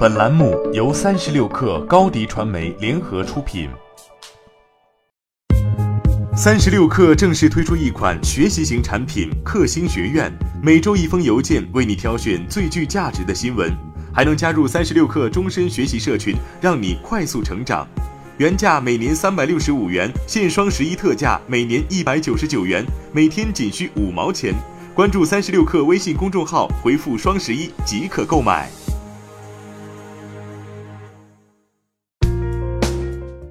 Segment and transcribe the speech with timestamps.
[0.00, 3.68] 本栏目由三十六氪高低传媒联合出品。
[6.34, 10.32] 三十六氪正式推出一款学习型产品——克星学院，
[10.62, 13.70] 每周一封邮件，为你挑选最具价值的新闻，
[14.10, 17.86] 还能加入三十六氪终身学习社群，让你快速成长。
[18.38, 22.82] 原价每年三百六十五元，现双十一特价每年一百九十九元，
[23.12, 24.54] 每天仅需五毛钱。
[24.94, 28.70] 关注三十六氪微信公众号，回复“双十一”即可购买。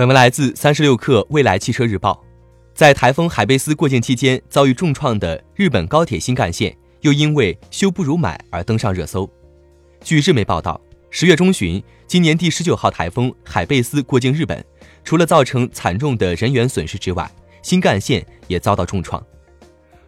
[0.00, 2.24] 本文来自三十六氪未来汽车日报。
[2.72, 9.30] 在台风海贝斯过境期间遭遇重创的日本高铁新干线，又因为修不如买而登上热搜。
[10.02, 14.64] 据日媒报道，十月中旬，今年第十九号台风海贝斯过境日本，
[15.04, 17.30] 除了造成惨重的人员损失之外，
[17.60, 19.22] 新干线也遭到重创。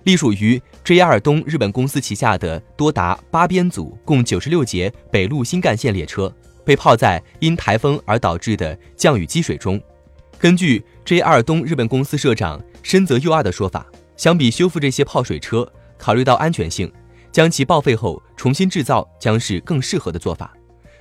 [0.04, 6.34] 隶属于 JR 东日本公司旗下的多达八编组、共九十六节北陆新干线列车。
[6.64, 9.80] 被泡在因台风而导致的降雨积水中。
[10.38, 13.86] 根据 JR 东日本公司社长深泽佑二的说法，
[14.16, 16.92] 相比修复这些泡水车，考虑到安全性，
[17.30, 20.52] 将其报废后重新制造将是更适合的做法。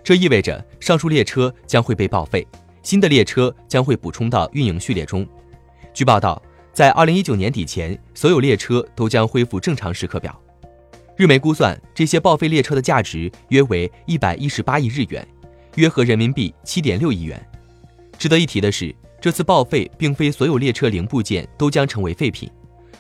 [0.04, 2.48] 这意味着上述列车将会被报废，
[2.84, 5.28] 新的列车将会补充到运营序列中。
[5.94, 6.42] 据报道，
[6.74, 10.40] 在2019年底前，所有列车都将恢复正常时刻表。
[11.18, 15.28] 日媒估算，这些报废列车的价值约为118亿日元。
[15.76, 17.42] 约合人民币七点六亿元。
[18.18, 22.50] 值得一提的是，这次报废并非所有列车零部件都将成为废品，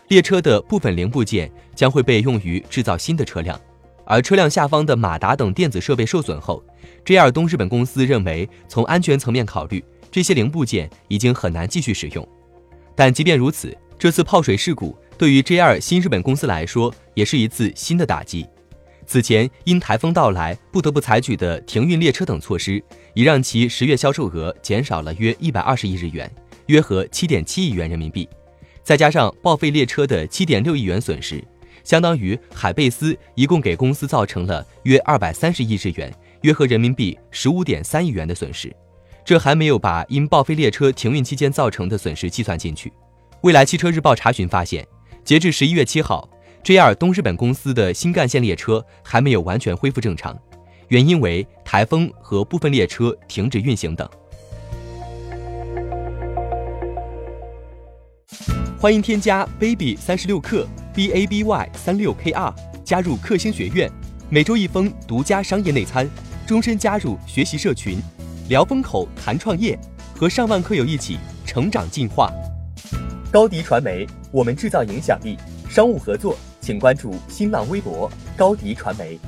[0.08, 3.60] 列车的部分零部件将会被用于制造新的车辆，
[4.06, 6.64] 而车辆下方的马达等电子设备受损后
[7.06, 12.28] ，JR 东日本公司认为，从安全层面考虑，这些零部件已经很难继续使用。
[12.96, 18.46] 但即便如此，这次泡水事故对于 JR 新日本公司来说，也是一次新的打击。
[19.12, 22.82] 此前因台风到来不得不采取的停运列车等措施，
[23.14, 26.34] 已让其十月销售额减少了约一百二十亿日元，
[26.68, 28.26] 约合七点七亿元人民币。
[28.84, 31.44] 再加上报废列车的七点六亿元损失，
[31.84, 36.10] 相当于海贝斯一共给公司造成了约二百三十亿日元，
[36.44, 38.74] 约合人民币十五点三亿元的损失。
[39.26, 42.90] 这还没有把因报废列车停运期间造成的损失计算进去。
[43.42, 44.88] 未来汽车日报查询发现，
[45.26, 46.30] 截至十一月七号。
[46.64, 50.38] JR 东日本公司的新干线列车还没有完全恢复正常，
[50.90, 54.08] 原因为台风和部分列车停止运行等。
[58.78, 62.54] 欢迎添加 baby 三十六克 b a b y 三六 k r
[62.86, 63.92] 加入克星学院，
[64.30, 66.08] 每周一封独家商业内参，
[66.46, 67.98] 终身加入学习社群，
[68.50, 69.76] 聊风口谈创业，
[70.16, 72.32] 和上万课友一起成长进化。
[73.32, 75.38] 高迪传媒，我们制造影响力，
[75.72, 76.36] 商务合作。
[76.62, 79.20] 请关注新浪微博高迪传媒。